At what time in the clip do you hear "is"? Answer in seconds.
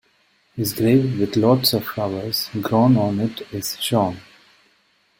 3.53-3.79